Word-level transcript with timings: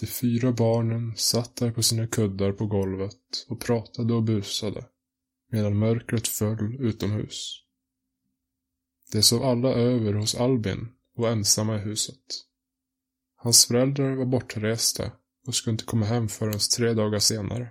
De 0.00 0.06
fyra 0.06 0.52
barnen 0.52 1.16
satt 1.16 1.56
där 1.56 1.70
på 1.70 1.82
sina 1.82 2.06
kuddar 2.06 2.52
på 2.52 2.66
golvet 2.66 3.46
och 3.48 3.60
pratade 3.60 4.14
och 4.14 4.22
busade 4.22 4.84
medan 5.50 5.78
mörkret 5.78 6.28
föll 6.28 6.76
utomhus. 6.80 7.60
De 9.12 9.22
sov 9.22 9.42
alla 9.42 9.68
över 9.68 10.12
hos 10.12 10.34
Albin 10.34 10.88
och 11.16 11.22
var 11.22 11.30
ensamma 11.30 11.76
i 11.76 11.78
huset. 11.78 12.24
Hans 13.36 13.66
föräldrar 13.66 14.16
var 14.16 14.26
bortresta 14.26 15.12
och 15.46 15.54
skulle 15.54 15.72
inte 15.72 15.84
komma 15.84 16.06
hem 16.06 16.28
förrän 16.28 16.58
tre 16.76 16.92
dagar 16.92 17.18
senare. 17.18 17.68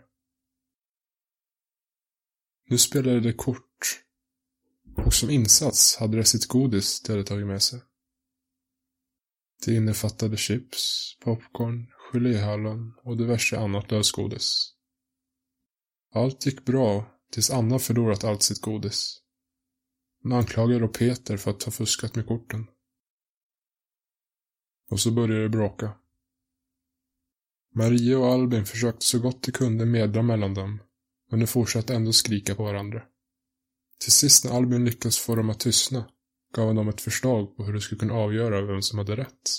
Nu 2.69 2.77
spelade 2.77 3.19
de 3.19 3.33
kort 3.33 4.03
och 5.05 5.13
som 5.13 5.29
insats 5.29 5.97
hade 5.97 6.17
de 6.17 6.23
sitt 6.23 6.47
godis 6.47 7.01
de 7.01 7.11
hade 7.11 7.23
tagit 7.23 7.47
med 7.47 7.63
sig. 7.63 7.81
Det 9.65 9.75
innefattade 9.75 10.37
chips, 10.37 11.17
popcorn, 11.19 11.87
geléhallon 12.13 12.93
och 13.03 13.17
diverse 13.17 13.57
annat 13.57 13.91
lösgodis. 13.91 14.73
Allt 16.13 16.45
gick 16.45 16.65
bra 16.65 17.05
tills 17.31 17.51
Anna 17.51 17.79
förlorat 17.79 18.23
allt 18.23 18.43
sitt 18.43 18.61
godis. 18.61 19.21
Hon 20.23 20.31
anklagade 20.31 20.79
då 20.79 20.87
Peter 20.87 21.37
för 21.37 21.51
att 21.51 21.63
ha 21.63 21.71
fuskat 21.71 22.15
med 22.15 22.27
korten. 22.27 22.67
Och 24.89 24.99
så 24.99 25.11
började 25.11 25.43
det 25.43 25.49
bråka. 25.49 25.93
Maria 27.75 28.19
och 28.19 28.27
Albin 28.27 28.65
försökte 28.65 29.05
så 29.05 29.19
gott 29.19 29.43
de 29.43 29.51
kunde 29.51 29.85
medla 29.85 30.21
mellan 30.21 30.53
dem, 30.53 30.79
men 31.29 31.39
de 31.39 31.47
fortsatte 31.47 31.95
ändå 31.95 32.13
skrika 32.13 32.55
på 32.55 32.63
varandra. 32.63 33.03
Till 33.99 34.11
sist 34.11 34.45
när 34.45 34.51
Albin 34.51 34.85
lyckades 34.85 35.19
få 35.19 35.35
dem 35.35 35.49
att 35.49 35.59
tystna 35.59 36.05
gav 36.55 36.67
han 36.67 36.75
dem 36.75 36.89
ett 36.89 37.01
förslag 37.01 37.57
på 37.57 37.63
hur 37.63 37.73
de 37.73 37.81
skulle 37.81 37.99
kunna 37.99 38.13
avgöra 38.13 38.61
vem 38.61 38.81
som 38.81 38.97
hade 38.97 39.15
rätt. 39.15 39.49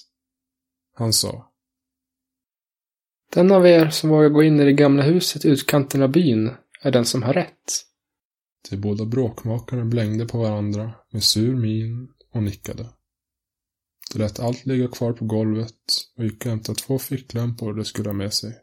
Han 0.94 1.12
sa. 1.12 1.53
Den 3.34 3.50
av 3.50 3.66
er 3.66 3.90
som 3.90 4.10
vågar 4.10 4.28
gå 4.28 4.42
in 4.42 4.60
i 4.60 4.64
det 4.64 4.72
gamla 4.72 5.02
huset 5.02 5.44
i 5.44 5.48
utkanten 5.48 6.02
av 6.02 6.12
byn 6.12 6.50
är 6.82 6.90
den 6.90 7.04
som 7.04 7.22
har 7.22 7.32
rätt. 7.32 7.84
De 8.70 8.76
båda 8.76 9.04
bråkmakarna 9.04 9.84
blängde 9.84 10.26
på 10.26 10.38
varandra 10.38 10.92
med 11.12 11.22
sur 11.22 11.56
min 11.56 12.08
och 12.32 12.42
nickade. 12.42 12.88
De 14.12 14.18
lät 14.18 14.40
allt 14.40 14.66
ligga 14.66 14.88
kvar 14.88 15.12
på 15.12 15.24
golvet 15.24 15.74
och 16.16 16.24
gick 16.24 16.44
och 16.44 16.50
hämtade 16.50 16.78
två 16.78 16.98
ficklampor 16.98 17.74
de 17.74 17.84
skulle 17.84 18.08
ha 18.08 18.14
med 18.14 18.34
sig. 18.34 18.58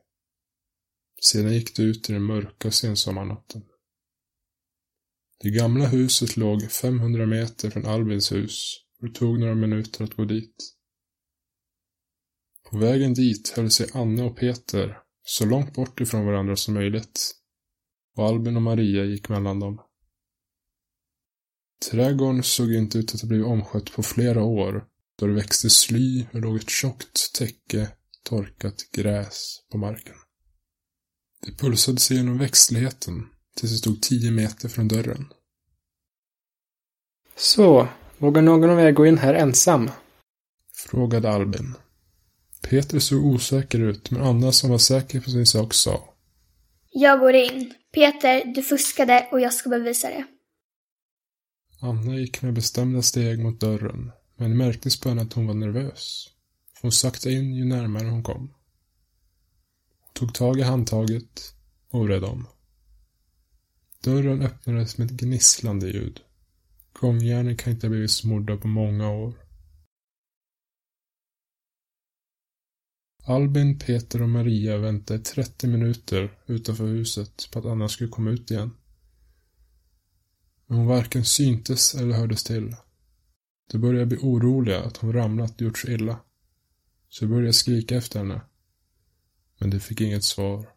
Sedan 1.22 1.54
gick 1.54 1.76
de 1.76 1.84
ut 1.84 2.10
i 2.10 2.14
den 2.14 2.24
mörka 2.24 2.72
sensommarnatten. 2.72 3.62
Det 5.40 5.50
gamla 5.50 5.88
huset 5.88 6.38
låg 6.38 6.72
500 6.72 7.26
meter 7.26 7.70
från 7.70 7.86
Albins 7.86 8.32
hus 8.32 8.76
och 9.00 9.08
det 9.08 9.14
tog 9.14 9.40
några 9.40 9.56
minuter 9.56 10.04
att 10.04 10.14
gå 10.14 10.26
dit. 10.26 10.56
På 12.72 12.78
vägen 12.78 13.14
dit 13.14 13.54
höll 13.56 13.72
sig 13.72 13.88
Anne 13.94 14.24
och 14.24 14.38
Peter 14.38 15.00
så 15.24 15.46
långt 15.46 15.74
bort 15.74 16.02
ifrån 16.02 16.26
varandra 16.26 16.56
som 16.56 16.74
möjligt 16.74 17.36
och 18.18 18.26
Albin 18.26 18.56
och 18.56 18.62
Maria 18.62 19.04
gick 19.04 19.30
mellan 19.30 19.60
dem. 19.60 19.82
Trädgården 21.92 22.44
såg 22.44 22.74
inte 22.74 22.98
ut 22.98 23.16
att 23.16 23.22
ha 23.22 23.28
blivit 23.28 23.48
omskött 23.48 23.92
på 23.94 24.04
flera 24.04 24.44
år 24.44 24.86
då 25.20 25.28
det 25.28 25.34
växte 25.34 25.70
sly 25.70 26.26
och 26.34 26.42
låg 26.42 26.56
ett 26.56 26.70
tjockt 26.70 27.36
täcke 27.36 27.92
torkat 28.24 28.92
gräs 28.92 29.60
på 29.72 29.78
marken. 29.78 30.16
Det 31.46 31.58
pulsade 31.58 32.00
sig 32.00 32.18
genom 32.18 32.38
växtligheten 32.38 33.28
tills 33.56 33.72
det 33.72 33.78
stod 33.78 34.02
tio 34.02 34.32
meter 34.32 34.70
från 34.70 34.88
dörren. 34.88 35.34
Så, 37.36 37.88
vågar 38.18 38.42
någon 38.42 38.70
av 38.70 38.80
er 38.80 38.92
gå 38.92 39.06
in 39.06 39.18
här 39.18 39.34
ensam? 39.34 39.92
Frågade 40.74 41.32
Albin. 41.32 41.76
Peter 42.72 43.00
såg 43.00 43.26
osäker 43.26 43.80
ut, 43.80 44.12
men 44.12 44.22
Anna 44.22 44.52
som 44.52 44.70
var 44.70 44.78
säker 44.78 45.22
på 45.22 45.30
sin 45.30 45.46
sak 45.46 45.74
sa. 45.74 46.14
Jag 46.92 47.20
går 47.20 47.34
in. 47.34 47.74
Peter, 47.94 48.54
du 48.56 48.64
fuskade 48.64 49.28
och 49.32 49.42
jag 49.42 49.54
ska 49.54 49.70
bevisa 49.70 50.08
det. 50.08 50.26
Anna 51.80 52.16
gick 52.16 52.42
med 52.42 52.54
bestämda 52.54 53.02
steg 53.02 53.40
mot 53.40 53.60
dörren, 53.60 54.12
men 54.36 54.50
det 54.50 54.56
märktes 54.56 55.00
på 55.00 55.10
henne 55.10 55.22
att 55.22 55.34
hon 55.34 55.48
var 55.48 55.54
nervös. 55.54 56.30
Hon 56.82 56.92
saktade 56.92 57.36
in 57.36 57.56
ju 57.56 57.66
närmare 57.66 58.08
hon 58.08 58.24
kom. 58.24 58.54
Hon 60.02 60.14
tog 60.14 60.34
tag 60.34 60.60
i 60.60 60.62
handtaget 60.62 61.54
och 61.90 62.06
vred 62.06 62.24
om. 62.24 62.48
Dörren 64.04 64.42
öppnades 64.42 64.98
med 64.98 65.06
ett 65.06 65.18
gnisslande 65.18 65.88
ljud. 65.88 66.20
Gångjärnen 66.94 67.58
kan 67.58 67.74
inte 67.74 67.88
ha 67.88 67.92
blivit 67.92 68.12
smorda 68.12 68.58
på 68.58 68.68
många 68.68 69.12
år. 69.12 69.41
Albin, 73.24 73.80
Peter 73.80 74.22
och 74.22 74.30
Maria 74.30 74.78
väntade 74.78 75.20
30 75.20 75.68
minuter 75.68 76.40
utanför 76.46 76.88
huset 76.88 77.52
på 77.52 77.60
att 77.60 77.66
Anna 77.66 77.90
skulle 77.90 78.10
komma 78.10 78.30
ut 78.30 78.52
igen. 78.52 78.72
Men 80.68 80.78
hon 80.78 80.88
varken 80.88 81.26
syntes 81.26 81.96
eller 81.96 82.16
hördes 82.16 82.44
till. 82.44 82.76
De 83.72 83.78
började 83.78 84.06
bli 84.06 84.18
oroliga 84.18 84.82
att 84.82 84.98
hon 84.98 85.14
ramlat 85.14 85.56
och 85.56 85.62
gjort 85.62 85.78
sig 85.78 85.94
illa. 85.94 86.20
Så 87.10 87.26
de 87.26 87.32
började 87.32 87.54
skrika 87.54 87.96
efter 87.96 88.20
henne. 88.20 88.42
Men 89.58 89.70
de 89.70 89.80
fick 89.80 90.02
inget 90.02 90.24
svar. 90.24 90.70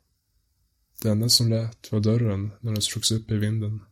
Det 1.03 1.11
enda 1.11 1.29
som 1.29 1.51
lät 1.51 1.93
var 1.93 2.01
dörren 2.01 2.51
när 2.61 2.73
den 2.73 2.83
slogs 2.83 3.13
upp 3.13 3.31
i 3.31 3.37
vinden. 3.37 3.83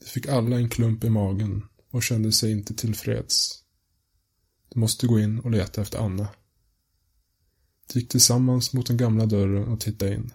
De 0.00 0.06
fick 0.06 0.28
alla 0.28 0.56
en 0.56 0.70
klump 0.70 1.04
i 1.04 1.10
magen 1.10 1.66
och 1.90 2.02
kände 2.02 2.32
sig 2.32 2.52
inte 2.52 2.74
tillfreds. 2.74 3.64
De 4.68 4.80
måste 4.80 5.06
gå 5.06 5.20
in 5.20 5.38
och 5.38 5.50
leta 5.50 5.82
efter 5.82 5.98
Anna. 5.98 6.28
De 7.92 7.98
gick 7.98 8.08
tillsammans 8.08 8.72
mot 8.72 8.86
den 8.86 8.96
gamla 8.96 9.26
dörren 9.26 9.68
och 9.68 9.80
tittade 9.80 10.14
in. 10.14 10.32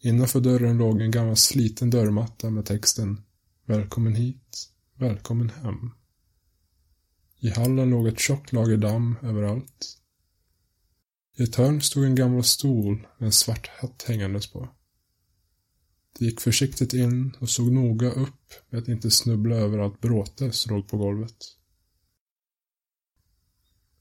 Innanför 0.00 0.40
dörren 0.40 0.78
låg 0.78 1.00
en 1.00 1.10
gammal 1.10 1.36
sliten 1.36 1.90
dörrmatta 1.90 2.50
med 2.50 2.66
texten 2.66 3.20
Välkommen 3.66 4.14
hit, 4.14 4.70
välkommen 4.94 5.50
hem. 5.50 5.90
I 7.38 7.48
hallen 7.48 7.90
låg 7.90 8.06
ett 8.06 8.18
tjockt 8.18 8.52
lager 8.52 8.76
damm 8.76 9.16
överallt. 9.22 9.98
I 11.36 11.42
ett 11.42 11.54
hörn 11.54 11.82
stod 11.82 12.04
en 12.04 12.14
gammal 12.14 12.44
stol 12.44 13.06
med 13.18 13.26
en 13.26 13.32
svart 13.32 13.66
hatt 13.66 14.02
hängandes 14.02 14.52
på. 14.52 14.68
De 16.18 16.24
gick 16.24 16.40
försiktigt 16.40 16.92
in 16.92 17.36
och 17.40 17.50
såg 17.50 17.72
noga 17.72 18.10
upp 18.10 18.52
med 18.70 18.82
att 18.82 18.88
inte 18.88 19.10
snubbla 19.10 19.56
över 19.56 19.78
allt 19.78 20.00
bråte 20.00 20.52
som 20.52 20.76
låg 20.76 20.88
på 20.88 20.96
golvet. 20.96 21.36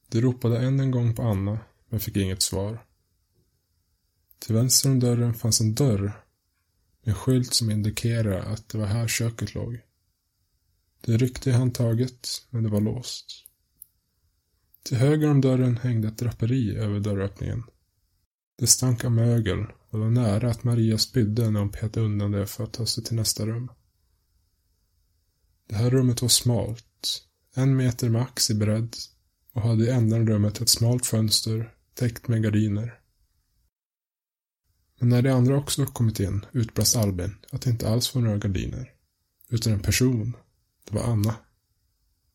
De 0.10 0.22
ropade 0.22 0.60
än 0.60 0.80
en 0.80 0.92
gång 0.92 1.16
på 1.16 1.22
Anna, 1.24 1.60
men 1.94 2.00
fick 2.00 2.18
inget 2.18 2.42
svar. 2.42 2.86
Till 4.40 4.56
vänster 4.56 4.90
om 4.90 5.00
dörren 5.00 5.34
fanns 5.34 5.62
en 5.62 5.76
dörr 5.76 6.02
med 7.02 7.14
en 7.14 7.16
skylt 7.16 7.54
som 7.54 7.72
indikerade 7.72 8.44
att 8.44 8.70
det 8.70 8.78
var 8.78 8.86
här 8.86 9.08
köket 9.08 9.56
låg. 9.56 9.80
Det 11.02 11.18
ryckte 11.18 11.50
i 11.50 11.54
handtaget, 11.54 12.28
men 12.50 12.64
det 12.64 12.70
var 12.70 12.82
låst. 12.82 13.46
Till 14.84 14.98
höger 14.98 15.30
om 15.30 15.42
dörren 15.42 15.78
hängde 15.78 16.08
ett 16.08 16.18
draperi 16.18 16.78
över 16.78 17.00
dörröppningen. 17.00 17.64
Det 18.58 18.68
stank 18.68 19.06
av 19.06 19.12
mögel 19.12 19.60
och 19.60 19.98
det 19.98 20.04
var 20.04 20.10
nära 20.10 20.50
att 20.50 20.64
Maria 20.64 20.98
spydde 20.98 21.50
när 21.50 21.60
hon 21.60 21.72
petade 21.72 22.06
undan 22.06 22.32
det 22.32 22.48
för 22.48 22.64
att 22.64 22.74
ta 22.74 22.86
sig 22.86 23.04
till 23.04 23.16
nästa 23.16 23.46
rum. 23.46 23.72
Det 25.68 25.76
här 25.76 25.90
rummet 25.90 26.22
var 26.22 26.30
smalt, 26.30 27.24
en 27.56 27.76
meter 27.76 28.10
max 28.10 28.50
i 28.50 28.56
bredd 28.56 28.96
och 29.54 29.62
hade 29.62 29.86
i 29.86 29.90
änden 29.90 30.28
rummet 30.28 30.62
ett 30.62 30.70
smalt 30.70 31.06
fönster 31.06 31.74
täckt 31.94 32.28
med 32.28 32.44
gardiner. 32.44 33.00
Men 35.00 35.10
när 35.10 35.22
de 35.22 35.30
andra 35.30 35.58
också 35.58 35.86
kommit 35.86 36.20
in 36.20 36.46
utbrast 36.52 36.96
Albin 36.96 37.36
att 37.52 37.62
det 37.62 37.70
inte 37.70 37.90
alls 37.90 38.16
var 38.16 38.22
några 38.22 38.38
gardiner, 38.38 38.92
utan 39.50 39.74
en 39.74 39.80
person. 39.80 40.38
Det 40.90 40.96
var 40.96 41.04
Anna. 41.04 41.36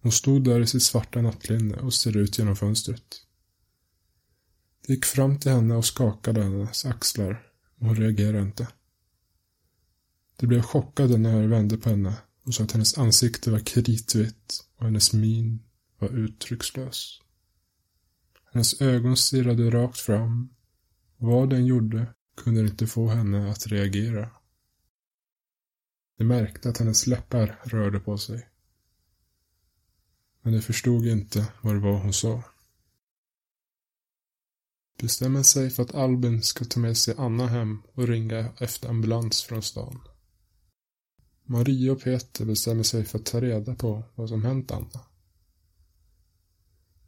Hon 0.02 0.12
stod 0.12 0.44
där 0.44 0.60
i 0.60 0.66
sitt 0.66 0.82
svarta 0.82 1.22
nattlinne 1.22 1.76
och 1.76 1.94
stirrade 1.94 2.20
ut 2.20 2.38
genom 2.38 2.56
fönstret. 2.56 3.22
De 4.86 4.92
gick 4.92 5.04
fram 5.04 5.40
till 5.40 5.52
henne 5.52 5.74
och 5.74 5.84
skakade 5.84 6.42
hennes 6.42 6.84
axlar, 6.84 7.52
men 7.76 7.88
hon 7.88 7.96
reagerade 7.96 8.42
inte. 8.42 8.68
De 10.36 10.46
blev 10.46 10.62
chockade 10.62 11.18
när 11.18 11.40
jag 11.40 11.48
vände 11.48 11.76
på 11.76 11.88
henne 11.88 12.14
och 12.42 12.54
sa 12.54 12.64
att 12.64 12.72
hennes 12.72 12.98
ansikte 12.98 13.50
var 13.50 13.58
kritvitt 13.58 14.64
och 14.76 14.84
hennes 14.84 15.12
min 15.12 15.62
var 15.98 16.08
uttryckslös. 16.08 17.20
Hennes 18.52 18.80
ögon 18.80 19.16
stirrade 19.16 19.70
rakt 19.70 19.98
fram. 19.98 20.54
Vad 21.16 21.50
den 21.50 21.66
gjorde 21.66 22.14
kunde 22.36 22.60
inte 22.60 22.86
få 22.86 23.08
henne 23.08 23.50
att 23.50 23.66
reagera. 23.66 24.30
De 26.18 26.24
märkte 26.24 26.68
att 26.68 26.78
hennes 26.78 27.06
läppar 27.06 27.60
rörde 27.64 28.00
på 28.00 28.18
sig. 28.18 28.48
Men 30.42 30.52
de 30.52 30.60
förstod 30.60 31.06
inte 31.06 31.52
vad 31.60 31.74
det 31.74 31.80
var 31.80 31.98
hon 31.98 32.12
sa. 32.12 32.42
Bestämmer 35.00 35.42
sig 35.42 35.70
för 35.70 35.82
att 35.82 35.94
Albin 35.94 36.42
ska 36.42 36.64
ta 36.64 36.80
med 36.80 36.96
sig 36.96 37.14
Anna 37.18 37.46
hem 37.46 37.82
och 37.92 38.08
ringa 38.08 38.52
efter 38.58 38.88
ambulans 38.88 39.42
från 39.42 39.62
stan. 39.62 40.00
Maria 41.44 41.92
och 41.92 42.02
Peter 42.02 42.44
bestämmer 42.44 42.82
sig 42.82 43.04
för 43.04 43.18
att 43.18 43.26
ta 43.26 43.40
reda 43.40 43.74
på 43.74 44.02
vad 44.14 44.28
som 44.28 44.44
hänt 44.44 44.70
Anna. 44.70 45.00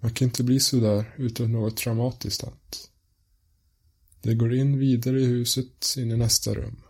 Man 0.00 0.14
kan 0.14 0.28
inte 0.28 0.44
bli 0.44 0.60
sådär 0.60 1.14
utan 1.18 1.52
något 1.52 1.76
traumatiskt 1.76 2.42
hänt. 2.42 2.90
De 4.22 4.34
går 4.34 4.54
in 4.54 4.78
vidare 4.78 5.20
i 5.20 5.24
huset 5.24 5.94
in 5.96 6.10
i 6.10 6.16
nästa 6.16 6.54
rum. 6.54 6.82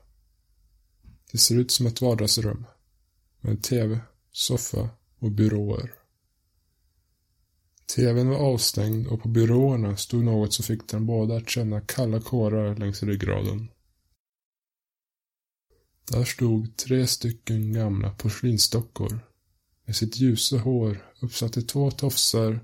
Det 1.33 1.39
ser 1.39 1.59
ut 1.59 1.71
som 1.71 1.87
ett 1.87 2.01
vardagsrum. 2.01 2.67
Med 3.41 3.62
tv, 3.62 4.01
soffa 4.33 4.89
och 5.19 5.31
byråer. 5.31 5.95
TVn 7.97 8.29
var 8.29 8.37
avstängd 8.37 9.07
och 9.07 9.23
på 9.23 9.29
byråerna 9.29 9.97
stod 9.97 10.25
något 10.25 10.53
som 10.53 10.65
fick 10.65 10.89
dem 10.89 11.07
båda 11.07 11.37
att 11.37 11.51
känna 11.51 11.81
kalla 11.81 12.21
kårar 12.21 12.77
längs 12.77 13.03
ryggraden. 13.03 13.69
Där 16.11 16.25
stod 16.25 16.77
tre 16.77 17.07
stycken 17.07 17.73
gamla 17.73 18.11
porslinsdockor 18.11 19.21
med 19.85 19.97
sitt 19.97 20.17
ljusa 20.17 20.59
hår 20.59 21.12
uppsatt 21.21 21.57
i 21.57 21.62
två 21.62 21.91
tofsar 21.91 22.61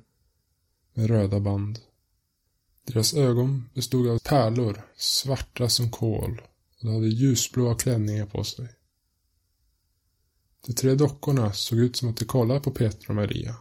med 0.97 1.11
röda 1.11 1.41
band. 1.41 1.79
Deras 2.85 3.15
ögon 3.15 3.69
bestod 3.75 4.09
av 4.09 4.19
pärlor, 4.19 4.83
svarta 4.97 5.69
som 5.69 5.91
kol 5.91 6.43
och 6.79 6.87
de 6.87 6.95
hade 6.95 7.09
ljusblåa 7.09 7.75
klänningar 7.75 8.27
på 8.27 8.45
sig. 8.45 8.69
De 10.67 10.73
tre 10.73 10.95
dockorna 10.95 11.53
såg 11.53 11.79
ut 11.79 11.97
som 11.97 12.09
att 12.09 12.17
de 12.17 12.25
kollade 12.25 12.61
på 12.61 12.71
Petra 12.71 13.09
och 13.09 13.15
Maria. 13.15 13.57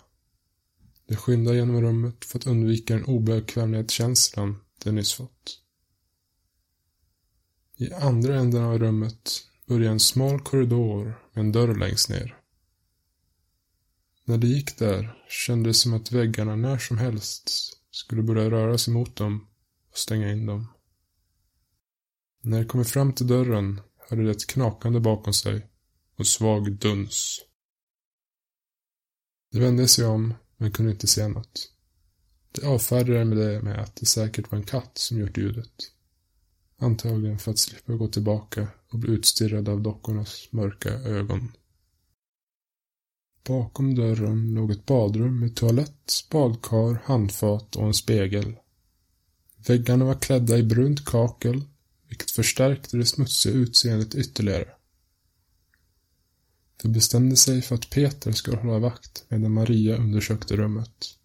De 1.07 1.15
skyndade 1.15 1.57
genom 1.57 1.81
rummet 1.81 2.25
för 2.25 2.39
att 2.39 2.47
undvika 2.47 2.93
den 2.93 3.05
obekvämlighetskänslan 3.05 4.57
de 4.83 4.91
nyss 4.91 5.13
fått. 5.13 5.61
I 7.77 7.93
andra 7.93 8.39
änden 8.39 8.63
av 8.63 8.79
rummet 8.79 9.31
började 9.65 9.91
en 9.91 9.99
smal 9.99 10.39
korridor 10.39 11.03
med 11.33 11.45
en 11.45 11.51
dörr 11.51 11.75
längst 11.75 12.09
ner. 12.09 12.44
När 14.27 14.37
de 14.37 14.47
gick 14.47 14.77
där 14.77 15.23
kändes 15.29 15.77
det 15.77 15.81
som 15.81 15.93
att 15.93 16.11
väggarna 16.11 16.55
när 16.55 16.77
som 16.77 16.97
helst 16.97 17.49
skulle 17.91 18.23
börja 18.23 18.51
röra 18.51 18.77
sig 18.77 18.93
mot 18.93 19.15
dem 19.15 19.47
och 19.91 19.97
stänga 19.97 20.31
in 20.31 20.45
dem. 20.45 20.67
När 22.41 22.59
de 22.59 22.65
kom 22.65 22.85
fram 22.85 23.13
till 23.13 23.27
dörren 23.27 23.81
hörde 23.97 24.23
de 24.23 24.31
ett 24.31 24.47
knakande 24.47 24.99
bakom 24.99 25.33
sig 25.33 25.67
och 26.17 26.27
svag 26.27 26.71
duns. 26.71 27.41
De 29.51 29.59
vände 29.59 29.87
sig 29.87 30.05
om 30.05 30.33
men 30.57 30.71
kunde 30.71 30.91
inte 30.91 31.07
se 31.07 31.27
något. 31.27 31.71
De 32.51 32.67
avfärdade 32.67 33.25
med 33.25 33.37
det 33.37 33.61
med 33.61 33.79
att 33.79 33.95
det 33.95 34.05
säkert 34.05 34.51
var 34.51 34.57
en 34.57 34.65
katt 34.65 34.97
som 34.97 35.19
gjort 35.19 35.37
ljudet. 35.37 35.91
Antagligen 36.77 37.39
för 37.39 37.51
att 37.51 37.59
slippa 37.59 37.93
gå 37.93 38.07
tillbaka 38.07 38.67
och 38.91 38.99
bli 38.99 39.11
utstirrad 39.11 39.69
av 39.69 39.81
dockornas 39.81 40.47
mörka 40.51 40.89
ögon. 40.89 41.51
Bakom 43.47 43.95
dörren 43.95 44.53
låg 44.53 44.71
ett 44.71 44.85
badrum 44.85 45.39
med 45.39 45.55
toalett, 45.55 46.27
badkar, 46.31 47.01
handfat 47.03 47.75
och 47.75 47.87
en 47.87 47.93
spegel. 47.93 48.55
Väggarna 49.67 50.05
var 50.05 50.15
klädda 50.15 50.57
i 50.57 50.63
brunt 50.63 51.05
kakel, 51.05 51.61
vilket 52.09 52.31
förstärkte 52.31 52.97
det 52.97 53.05
smutsiga 53.05 53.53
utseendet 53.55 54.15
ytterligare. 54.15 54.67
De 56.83 56.91
bestämde 56.91 57.35
sig 57.35 57.61
för 57.61 57.75
att 57.75 57.89
Peter 57.89 58.31
skulle 58.31 58.57
hålla 58.57 58.79
vakt 58.79 59.25
medan 59.27 59.51
Maria 59.51 59.97
undersökte 59.97 60.55
rummet. 60.55 61.15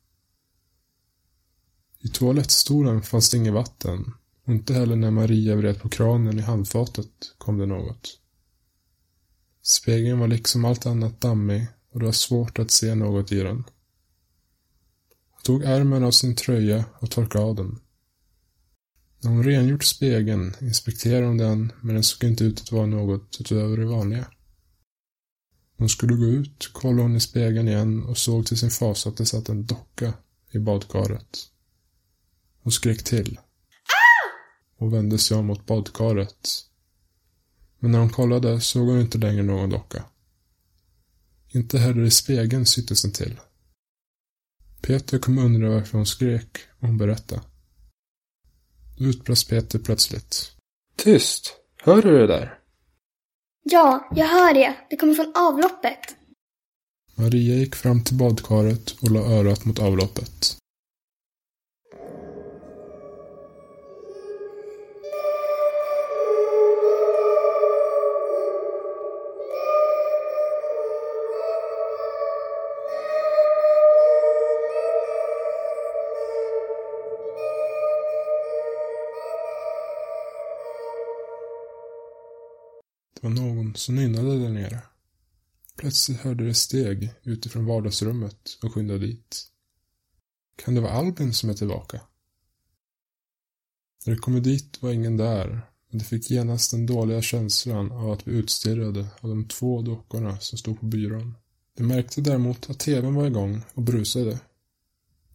I 2.00 2.08
toalettstolen 2.08 3.02
fanns 3.02 3.30
det 3.30 3.36
inget 3.36 3.52
vatten 3.52 4.12
och 4.44 4.52
inte 4.52 4.74
heller 4.74 4.96
när 4.96 5.10
Maria 5.10 5.56
vred 5.56 5.80
på 5.80 5.88
kranen 5.88 6.38
i 6.38 6.42
handfatet 6.42 7.34
kom 7.38 7.58
det 7.58 7.66
något. 7.66 8.18
Spegeln 9.62 10.18
var 10.18 10.28
liksom 10.28 10.64
allt 10.64 10.86
annat 10.86 11.20
dammig 11.20 11.66
och 11.90 12.00
det 12.00 12.06
var 12.06 12.12
svårt 12.12 12.58
att 12.58 12.70
se 12.70 12.94
något 12.94 13.32
i 13.32 13.38
den. 13.38 13.64
Hon 15.30 15.42
tog 15.42 15.64
ärmen 15.64 16.04
av 16.04 16.10
sin 16.10 16.36
tröja 16.36 16.84
och 16.98 17.10
torkade 17.10 17.44
av 17.44 17.54
den. 17.54 17.80
När 19.22 19.30
hon 19.30 19.44
rengjort 19.44 19.84
spegeln 19.84 20.54
inspekterade 20.60 21.26
hon 21.26 21.38
den 21.38 21.72
men 21.80 21.94
den 21.94 22.04
såg 22.04 22.30
inte 22.30 22.44
ut 22.44 22.60
att 22.60 22.72
vara 22.72 22.86
något 22.86 23.36
utöver 23.40 23.76
det 23.76 23.86
vanliga. 23.86 24.20
När 24.20 25.84
Hon 25.84 25.88
skulle 25.88 26.14
gå 26.14 26.24
ut, 26.24 26.70
kollade 26.72 27.02
hon 27.02 27.16
i 27.16 27.20
spegeln 27.20 27.68
igen 27.68 28.04
och 28.04 28.18
såg 28.18 28.46
till 28.46 28.58
sin 28.58 28.70
fasa 28.70 29.08
att 29.08 29.16
det 29.16 29.26
satt 29.26 29.48
en 29.48 29.66
docka 29.66 30.14
i 30.50 30.58
badkaret. 30.58 31.38
Hon 32.62 32.72
skrek 32.72 33.04
till. 33.04 33.38
Och 34.76 34.94
vände 34.94 35.18
sig 35.18 35.36
om 35.36 35.46
mot 35.46 35.66
badkaret. 35.66 36.48
Men 37.78 37.90
när 37.92 37.98
hon 37.98 38.10
kollade 38.10 38.60
såg 38.60 38.88
hon 38.88 39.00
inte 39.00 39.18
längre 39.18 39.42
någon 39.42 39.70
docka. 39.70 40.04
Inte 41.52 41.78
heller 41.78 42.02
i 42.02 42.10
spegeln 42.10 42.66
syntes 42.66 43.02
den 43.02 43.12
till. 43.12 43.40
Peter 44.80 45.18
kom 45.18 45.38
undra 45.38 45.70
varför 45.70 45.98
hon 45.98 46.06
skrek 46.06 46.58
och 46.80 46.88
hon 46.88 46.98
berättade. 46.98 47.42
Då 48.98 49.04
utbrast 49.04 49.48
Peter 49.48 49.78
plötsligt. 49.78 50.52
Tyst! 50.96 51.56
Hör 51.82 52.02
du 52.02 52.18
det 52.18 52.26
där? 52.26 52.58
Ja, 53.62 54.08
jag 54.16 54.26
hör 54.26 54.54
det. 54.54 54.76
Det 54.90 54.96
kommer 54.96 55.14
från 55.14 55.32
avloppet. 55.36 56.16
Maria 57.14 57.54
gick 57.54 57.74
fram 57.74 58.04
till 58.04 58.16
badkaret 58.16 58.90
och 58.90 59.10
la 59.10 59.20
örat 59.20 59.64
mot 59.64 59.78
avloppet. 59.78 60.56
Det 83.20 83.28
var 83.28 83.34
någon 83.34 83.74
som 83.74 83.94
nynnade 83.94 84.38
där 84.38 84.48
nere. 84.48 84.82
Plötsligt 85.76 86.20
hörde 86.20 86.46
de 86.46 86.54
steg 86.54 87.14
utifrån 87.22 87.66
vardagsrummet 87.66 88.58
och 88.62 88.74
skyndade 88.74 89.06
dit. 89.06 89.46
Kan 90.56 90.74
det 90.74 90.80
vara 90.80 90.92
Albin 90.92 91.34
som 91.34 91.50
är 91.50 91.54
tillbaka? 91.54 92.00
När 94.06 94.14
de 94.14 94.20
kom 94.20 94.42
dit 94.42 94.82
var 94.82 94.92
ingen 94.92 95.16
där, 95.16 95.48
men 95.88 95.98
de 95.98 96.04
fick 96.04 96.30
genast 96.30 96.70
den 96.70 96.86
dåliga 96.86 97.22
känslan 97.22 97.92
av 97.92 98.10
att 98.10 98.24
bli 98.24 98.34
utstirrade 98.34 99.06
av 99.20 99.28
de 99.28 99.48
två 99.48 99.82
dockorna 99.82 100.40
som 100.40 100.58
stod 100.58 100.80
på 100.80 100.86
byrån. 100.86 101.36
De 101.76 101.84
märkte 101.84 102.20
däremot 102.20 102.70
att 102.70 102.78
tvn 102.78 103.14
var 103.14 103.26
igång 103.26 103.62
och 103.74 103.82
brusade. 103.82 104.38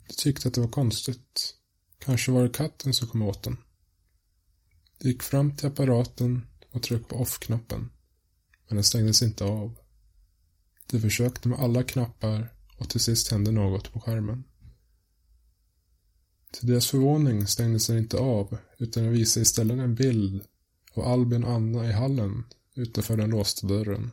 De 0.07 0.13
tyckte 0.13 0.47
att 0.47 0.53
det 0.53 0.61
var 0.61 0.67
konstigt. 0.67 1.55
Kanske 1.99 2.31
var 2.31 2.43
det 2.43 2.49
katten 2.49 2.93
som 2.93 3.07
kom 3.07 3.21
åt 3.21 3.43
den. 3.43 3.57
De 4.99 5.09
gick 5.09 5.23
fram 5.23 5.55
till 5.55 5.67
apparaten 5.67 6.47
och 6.75 6.83
tryckte 6.83 7.09
på 7.09 7.15
off-knappen. 7.15 7.89
Men 8.67 8.75
den 8.75 8.83
stängdes 8.83 9.21
inte 9.21 9.43
av. 9.43 9.75
De 10.85 10.99
försökte 10.99 11.47
med 11.47 11.59
alla 11.59 11.83
knappar 11.83 12.53
och 12.77 12.89
till 12.89 12.99
sist 12.99 13.31
hände 13.31 13.51
något 13.51 13.93
på 13.93 13.99
skärmen. 13.99 14.43
Till 16.51 16.67
deras 16.67 16.87
förvåning 16.87 17.47
stängdes 17.47 17.87
den 17.87 17.97
inte 17.97 18.17
av 18.17 18.57
utan 18.77 19.03
den 19.03 19.13
visade 19.13 19.41
istället 19.41 19.79
en 19.79 19.95
bild 19.95 20.43
av 20.93 21.03
Albin 21.03 21.43
och 21.43 21.53
Anna 21.53 21.89
i 21.89 21.91
hallen 21.91 22.43
utanför 22.75 23.17
den 23.17 23.29
låsta 23.29 23.67
dörren. 23.67 24.11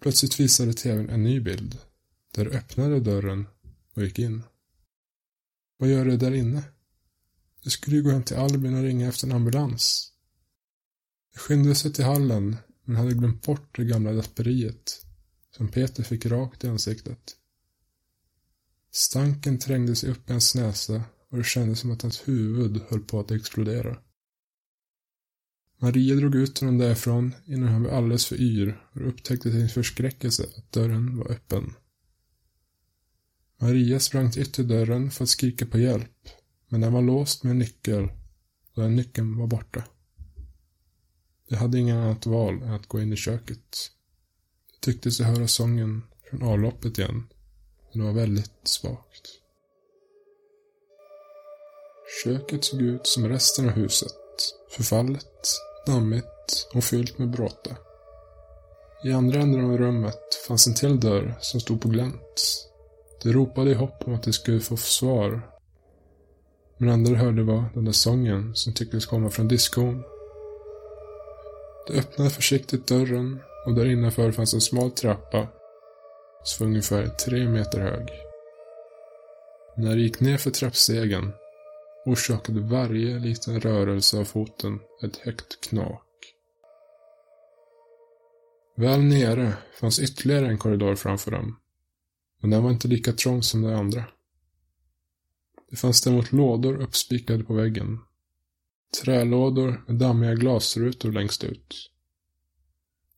Plötsligt 0.00 0.40
visade 0.40 0.72
tvn 0.72 1.10
en 1.10 1.22
ny 1.22 1.40
bild 1.40 1.78
där 2.34 2.44
de 2.44 2.56
öppnade 2.56 3.00
dörren 3.00 3.46
och 3.94 4.02
gick 4.02 4.18
in. 4.18 4.42
Vad 5.76 5.90
gör 5.90 6.04
du 6.04 6.16
där 6.16 6.34
inne? 6.34 6.62
Du 7.62 7.70
skulle 7.70 7.96
ju 7.96 8.02
gå 8.02 8.10
hem 8.10 8.22
till 8.22 8.36
Albin 8.36 8.74
och 8.74 8.82
ringa 8.82 9.08
efter 9.08 9.26
en 9.26 9.32
ambulans. 9.32 10.12
De 11.32 11.38
skyndade 11.38 11.74
sig 11.74 11.92
till 11.92 12.04
hallen 12.04 12.56
men 12.84 12.96
hade 12.96 13.14
glömt 13.14 13.42
bort 13.42 13.76
det 13.76 13.84
gamla 13.84 14.12
draperiet 14.12 15.06
som 15.56 15.68
Peter 15.68 16.02
fick 16.02 16.26
rakt 16.26 16.64
i 16.64 16.68
ansiktet. 16.68 17.36
Stanken 18.92 19.58
trängde 19.58 19.96
sig 19.96 20.10
upp 20.10 20.30
i 20.30 20.32
hans 20.32 20.54
näsa 20.54 21.02
och 21.30 21.38
det 21.38 21.44
kändes 21.44 21.78
som 21.78 21.90
att 21.90 22.02
hans 22.02 22.28
huvud 22.28 22.80
höll 22.88 23.00
på 23.00 23.20
att 23.20 23.30
explodera. 23.30 23.98
Maria 25.80 26.14
drog 26.14 26.34
ut 26.34 26.58
honom 26.58 26.78
därifrån 26.78 27.34
innan 27.46 27.68
han 27.68 27.82
blev 27.82 27.94
alldeles 27.94 28.26
för 28.26 28.40
yr 28.40 28.82
och 28.92 29.08
upptäckte 29.08 29.50
till 29.50 29.60
sin 29.60 29.68
förskräckelse 29.68 30.46
att 30.56 30.72
dörren 30.72 31.16
var 31.16 31.30
öppen. 31.30 31.74
Maria 33.60 34.00
sprang 34.00 34.30
till 34.30 34.42
ytterdörren 34.42 35.10
för 35.10 35.24
att 35.24 35.28
skrika 35.28 35.66
på 35.66 35.78
hjälp, 35.78 36.28
men 36.68 36.80
den 36.80 36.92
var 36.92 37.02
låst 37.02 37.42
med 37.42 37.50
en 37.50 37.58
nyckel 37.58 38.08
och 38.74 38.82
den 38.82 38.96
nyckeln 38.96 39.36
var 39.36 39.46
borta. 39.46 39.84
De 41.48 41.56
hade 41.56 41.78
inget 41.78 41.96
annat 41.96 42.26
val 42.26 42.62
än 42.62 42.72
att 42.72 42.86
gå 42.86 43.00
in 43.00 43.12
i 43.12 43.16
köket. 43.16 43.90
De 44.72 44.92
tyckte 44.92 45.10
sig 45.10 45.26
höra 45.26 45.48
sången 45.48 46.02
från 46.30 46.42
avloppet 46.42 46.98
igen, 46.98 47.28
men 47.92 48.00
det 48.00 48.06
var 48.06 48.12
väldigt 48.12 48.60
svagt. 48.64 49.28
Köket 52.24 52.64
såg 52.64 52.82
ut 52.82 53.06
som 53.06 53.28
resten 53.28 53.68
av 53.68 53.70
huset. 53.70 54.12
Förfallet, 54.70 55.48
dammigt 55.86 56.68
och 56.74 56.84
fyllt 56.84 57.18
med 57.18 57.30
bråte. 57.30 57.76
I 59.04 59.12
andra 59.12 59.40
änden 59.40 59.64
av 59.64 59.78
rummet 59.78 60.34
fanns 60.48 60.66
en 60.66 60.74
till 60.74 61.00
dörr 61.00 61.38
som 61.40 61.60
stod 61.60 61.80
på 61.80 61.88
glänt. 61.88 62.64
De 63.22 63.32
ropade 63.32 63.70
i 63.70 63.74
hopp 63.74 64.02
om 64.06 64.14
att 64.14 64.22
de 64.22 64.32
skulle 64.32 64.60
få 64.60 64.76
svar. 64.76 65.50
Men 66.78 66.88
andra 66.88 67.16
hörde 67.16 67.42
var 67.42 67.64
den 67.74 67.84
där 67.84 67.92
sången 67.92 68.54
som 68.54 68.74
tycktes 68.74 69.06
komma 69.06 69.30
från 69.30 69.48
diskon. 69.48 70.04
De 71.88 71.98
öppnade 71.98 72.30
försiktigt 72.30 72.86
dörren 72.86 73.40
och 73.66 73.74
där 73.74 73.84
innanför 73.84 74.32
fanns 74.32 74.54
en 74.54 74.60
smal 74.60 74.90
trappa 74.90 75.48
som 76.44 76.66
var 76.66 76.70
ungefär 76.70 77.06
tre 77.06 77.48
meter 77.48 77.80
hög. 77.80 78.08
När 79.76 79.96
de 79.96 80.02
gick 80.02 80.20
ner 80.20 80.36
för 80.36 80.50
trappstegen 80.50 81.32
orsakade 82.04 82.60
varje 82.60 83.18
liten 83.18 83.60
rörelse 83.60 84.18
av 84.18 84.24
foten 84.24 84.80
ett 85.04 85.16
högt 85.16 85.60
knak. 85.60 86.04
Väl 88.76 89.00
nere 89.00 89.52
fanns 89.80 90.00
ytterligare 90.00 90.46
en 90.46 90.58
korridor 90.58 90.94
framför 90.94 91.30
dem. 91.30 91.60
Men 92.40 92.50
den 92.50 92.62
var 92.62 92.70
inte 92.70 92.88
lika 92.88 93.12
trång 93.12 93.42
som 93.42 93.62
de 93.62 93.74
andra. 93.74 94.04
Det 95.70 95.76
fanns 95.76 96.02
däremot 96.02 96.32
lådor 96.32 96.82
uppspikade 96.82 97.44
på 97.44 97.54
väggen. 97.54 97.98
Trälådor 98.90 99.84
med 99.86 99.96
dammiga 99.96 100.34
glasrutor 100.34 101.12
längst 101.12 101.44
ut. 101.44 101.90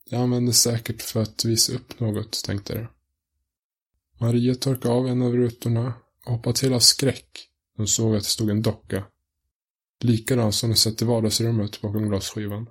Det 0.09 0.15
användes 0.15 0.61
säkert 0.61 1.01
för 1.01 1.21
att 1.21 1.45
visa 1.45 1.73
upp 1.73 1.99
något, 1.99 2.43
tänkte 2.43 2.73
de. 2.73 2.87
Maria 4.25 4.55
torkade 4.55 4.93
av 4.93 5.07
en 5.07 5.21
av 5.21 5.33
rutorna 5.33 5.93
och 6.25 6.31
hoppade 6.31 6.55
till 6.55 6.73
av 6.73 6.79
skräck 6.79 7.49
när 7.73 7.81
hon 7.81 7.87
såg 7.87 8.15
att 8.15 8.23
det 8.23 8.29
stod 8.29 8.49
en 8.49 8.61
docka. 8.61 9.03
Likadan 9.99 10.53
som 10.53 10.69
hon 10.69 10.77
sett 10.77 11.01
i 11.01 11.05
vardagsrummet 11.05 11.81
bakom 11.81 12.09
glasskivan. 12.09 12.69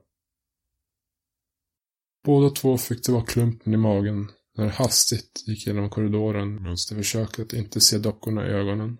Båda 2.25 2.51
två 2.51 2.79
fick 2.79 3.07
det 3.07 3.13
vara 3.13 3.25
klumpen 3.25 3.75
i 3.75 3.77
magen 3.77 4.31
när 4.57 4.65
de 4.65 4.71
hastigt 4.71 5.45
gick 5.47 5.67
genom 5.67 5.91
korridoren 5.91 6.55
medan 6.63 6.77
de 6.89 6.97
försökte 6.97 7.43
att 7.43 7.53
inte 7.53 7.81
se 7.81 7.99
dockorna 7.99 8.47
i 8.47 8.51
ögonen. 8.51 8.99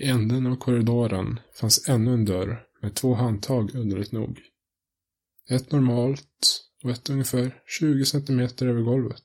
I 0.00 0.04
änden 0.06 0.46
av 0.46 0.56
korridoren 0.56 1.40
fanns 1.54 1.88
ännu 1.88 2.14
en 2.14 2.24
dörr 2.24 2.66
med 2.82 2.94
två 2.94 3.14
handtag 3.14 3.74
underligt 3.74 4.12
nog. 4.12 4.40
Ett 5.50 5.72
normalt 5.72 6.62
och 6.84 6.90
ett 6.90 7.10
ungefär 7.10 7.62
20 7.66 8.04
centimeter 8.04 8.66
över 8.66 8.82
golvet. 8.82 9.24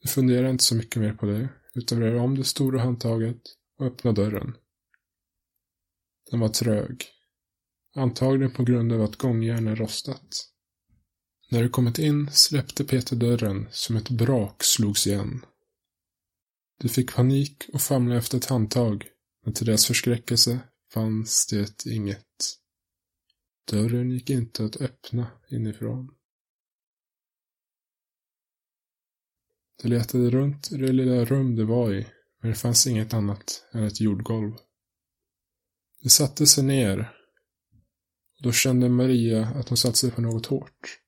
Du 0.00 0.08
funderade 0.08 0.50
inte 0.50 0.64
så 0.64 0.74
mycket 0.74 1.02
mer 1.02 1.12
på 1.12 1.26
det, 1.26 1.48
utan 1.74 2.00
rör 2.00 2.16
om 2.16 2.34
det 2.34 2.44
stora 2.44 2.80
handtaget 2.80 3.42
och 3.78 3.86
öppnade 3.86 4.22
dörren. 4.22 4.56
Den 6.30 6.40
var 6.40 6.48
trög. 6.48 7.04
Antagligen 7.94 8.52
på 8.52 8.64
grund 8.64 8.92
av 8.92 9.02
att 9.02 9.16
gångjärnen 9.16 9.76
rostat. 9.76 10.48
När 11.50 11.62
du 11.62 11.68
kommit 11.68 11.98
in 11.98 12.30
släppte 12.30 12.84
Peter 12.84 13.16
dörren 13.16 13.68
som 13.70 13.96
ett 13.96 14.10
brak 14.10 14.64
slogs 14.64 15.06
igen. 15.06 15.44
Du 16.78 16.88
fick 16.88 17.14
panik 17.14 17.64
och 17.72 17.80
famlade 17.80 18.18
efter 18.18 18.38
ett 18.38 18.46
handtag, 18.46 19.08
men 19.44 19.54
till 19.54 19.66
deras 19.66 19.86
förskräckelse 19.86 20.60
fanns 20.92 21.46
det 21.46 21.86
inget. 21.86 22.26
Dörren 23.70 24.10
gick 24.10 24.30
inte 24.30 24.64
att 24.64 24.76
öppna 24.76 25.30
inifrån. 25.50 26.14
De 29.82 29.88
letade 29.88 30.30
runt 30.30 30.72
i 30.72 30.76
det 30.76 30.92
lilla 30.92 31.24
rum 31.24 31.56
de 31.56 31.64
var 31.64 31.94
i, 31.94 32.06
men 32.40 32.50
det 32.50 32.56
fanns 32.56 32.86
inget 32.86 33.14
annat 33.14 33.64
än 33.72 33.84
ett 33.84 34.00
jordgolv. 34.00 34.52
De 36.02 36.10
satte 36.10 36.46
sig 36.46 36.64
ner. 36.64 36.98
Och 38.36 38.42
då 38.42 38.52
kände 38.52 38.88
Maria 38.88 39.46
att 39.46 39.68
hon 39.68 39.78
satt 39.78 39.96
sig 39.96 40.10
på 40.10 40.20
något 40.20 40.46
hårt. 40.46 40.98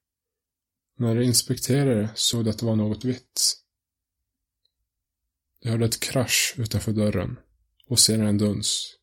När 0.97 1.15
de 1.15 1.25
inspekterade 1.25 2.11
såg 2.15 2.45
de 2.45 2.51
att 2.51 2.59
det 2.59 2.67
var 2.67 2.77
något 2.77 3.05
vitt. 3.05 3.57
De 5.61 5.69
hörde 5.69 5.85
ett 5.85 6.01
krasch 6.01 6.55
utanför 6.59 6.93
dörren. 6.93 7.39
Och 7.89 7.99
sedan 7.99 8.27
en 8.27 8.39
duns. 8.39 8.97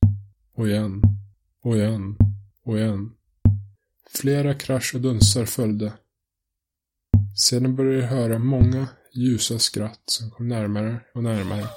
Och 0.56 0.68
igen. 0.68 1.02
Och 1.64 1.76
igen. 1.76 2.18
Och 2.66 2.78
igen. 2.78 3.12
Flera 4.10 4.54
krasch 4.54 4.96
och 4.96 5.02
dunsar 5.02 5.46
följde. 5.46 5.94
Sedan 7.38 7.76
började 7.76 8.02
jag 8.02 8.08
höra 8.08 8.40
många 8.40 8.88
ljusa 9.14 9.60
skratt 9.60 10.04
som 10.06 10.32
kom 10.32 10.48
närmare 10.48 11.00
och 11.14 11.24
närmare. 11.24 11.68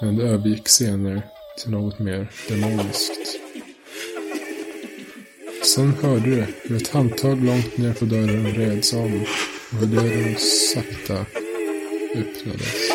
Men 0.00 0.16
det 0.16 0.24
övergick 0.24 0.68
senare 0.68 1.22
till 1.58 1.70
något 1.70 1.98
mer 1.98 2.30
demoniskt. 2.48 3.38
Sen 5.64 5.94
hörde 5.94 6.30
de 6.30 6.46
hur 6.62 6.76
ett 6.76 6.88
handtag 6.88 7.44
långt 7.44 7.78
ner 7.78 7.94
på 7.94 8.04
dörren 8.04 8.46
reds 8.46 8.92
om 8.92 9.24
och 9.72 9.78
hur 9.78 9.86
dörren 9.86 10.38
sakta 10.38 11.26
öppnades. 12.14 12.92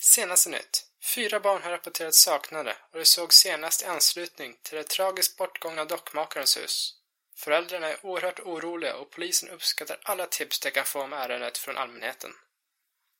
Senaste 0.00 0.50
nytt. 0.50 0.86
Fyra 1.14 1.40
barn 1.40 1.62
har 1.62 1.70
rapporterats 1.70 2.22
saknade 2.22 2.76
och 2.92 2.98
det 2.98 3.04
såg 3.04 3.32
senast 3.32 3.82
i 3.82 3.84
anslutning 3.84 4.56
till 4.62 4.76
det 4.76 4.88
tragiskt 4.88 5.36
bortgångna 5.36 5.84
dockmakarens 5.84 6.56
hus. 6.56 6.94
Föräldrarna 7.36 7.88
är 7.88 8.06
oerhört 8.06 8.40
oroliga 8.40 8.96
och 8.96 9.10
polisen 9.10 9.48
uppskattar 9.48 9.98
alla 10.02 10.26
tips 10.26 10.60
de 10.60 10.70
kan 10.70 10.84
få 10.84 11.02
om 11.02 11.12
ärendet 11.12 11.58
från 11.58 11.76
allmänheten. 11.76 12.30